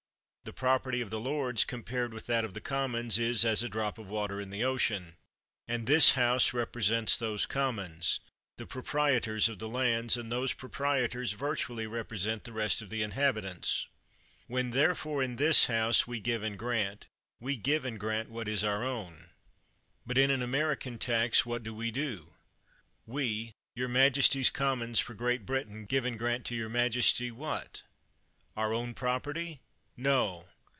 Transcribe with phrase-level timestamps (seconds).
[0.43, 3.99] The property of the lords, compared with that of the Commons, is as a drop
[3.99, 5.15] of water in the ocean;
[5.67, 8.19] and this House represents those Commons,
[8.57, 13.87] the proprietors of the lands; and those proprietors virtually represent the rest of the inhabitants.
[14.47, 17.11] "When, therefore, in this House we 199 THE WORLD'S FAMOUS
[17.43, 19.29] ORATIONS give and grant, we give and grant what is our own.
[20.07, 22.33] But in an American tax, what do we do?
[23.05, 27.83] "We, your majesty's Commons for Great Brit ain, give and grant to your majesty' '—what?
[28.57, 29.61] Our own property!
[29.97, 30.47] No!